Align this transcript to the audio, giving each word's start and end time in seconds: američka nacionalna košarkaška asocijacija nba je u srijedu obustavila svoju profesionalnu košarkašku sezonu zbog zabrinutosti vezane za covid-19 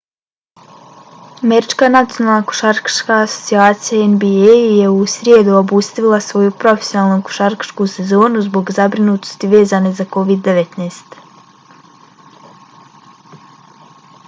američka 1.47 1.87
nacionalna 1.95 2.45
košarkaška 2.51 3.17
asocijacija 3.25 4.07
nba 4.13 4.31
je 4.79 4.87
u 4.93 5.03
srijedu 5.15 5.51
obustavila 5.59 6.19
svoju 6.29 6.53
profesionalnu 6.63 7.21
košarkašku 7.29 7.87
sezonu 7.93 8.41
zbog 8.47 8.71
zabrinutosti 8.79 9.49
vezane 9.55 9.91
za 10.01 10.07
covid-19 10.15 11.19